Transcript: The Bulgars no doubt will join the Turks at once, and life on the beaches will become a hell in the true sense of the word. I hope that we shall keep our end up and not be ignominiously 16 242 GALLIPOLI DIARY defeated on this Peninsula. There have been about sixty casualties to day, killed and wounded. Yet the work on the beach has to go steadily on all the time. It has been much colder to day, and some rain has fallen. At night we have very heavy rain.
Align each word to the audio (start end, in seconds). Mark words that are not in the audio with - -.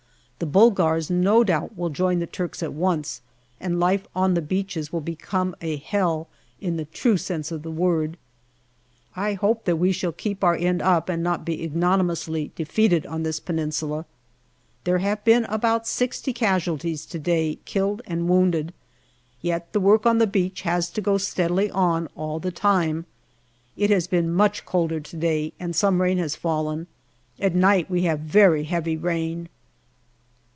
The 0.43 0.47
Bulgars 0.47 1.11
no 1.11 1.43
doubt 1.43 1.77
will 1.77 1.91
join 1.91 2.17
the 2.17 2.25
Turks 2.25 2.63
at 2.63 2.73
once, 2.73 3.21
and 3.59 3.79
life 3.79 4.07
on 4.15 4.33
the 4.33 4.41
beaches 4.41 4.91
will 4.91 4.99
become 4.99 5.55
a 5.61 5.75
hell 5.77 6.27
in 6.59 6.77
the 6.77 6.85
true 6.85 7.15
sense 7.15 7.51
of 7.51 7.61
the 7.61 7.69
word. 7.69 8.17
I 9.15 9.33
hope 9.33 9.65
that 9.65 9.75
we 9.75 9.91
shall 9.91 10.11
keep 10.11 10.43
our 10.43 10.55
end 10.55 10.81
up 10.81 11.09
and 11.09 11.21
not 11.21 11.45
be 11.45 11.61
ignominiously 11.63 12.53
16 12.57 12.89
242 13.03 13.05
GALLIPOLI 13.05 13.05
DIARY 13.05 13.05
defeated 13.05 13.05
on 13.05 13.23
this 13.23 13.77
Peninsula. 13.85 14.05
There 14.83 14.97
have 15.07 15.23
been 15.23 15.45
about 15.45 15.85
sixty 15.85 16.33
casualties 16.33 17.05
to 17.05 17.19
day, 17.19 17.59
killed 17.65 18.01
and 18.07 18.27
wounded. 18.27 18.73
Yet 19.41 19.71
the 19.73 19.79
work 19.79 20.07
on 20.07 20.17
the 20.17 20.25
beach 20.25 20.61
has 20.61 20.89
to 20.89 21.01
go 21.01 21.19
steadily 21.19 21.69
on 21.69 22.09
all 22.15 22.39
the 22.39 22.51
time. 22.51 23.05
It 23.77 23.91
has 23.91 24.07
been 24.07 24.33
much 24.33 24.65
colder 24.65 24.99
to 24.99 25.15
day, 25.17 25.53
and 25.59 25.75
some 25.75 26.01
rain 26.01 26.17
has 26.17 26.35
fallen. 26.35 26.87
At 27.39 27.53
night 27.53 27.91
we 27.91 28.05
have 28.05 28.21
very 28.21 28.63
heavy 28.63 28.97
rain. 28.97 29.47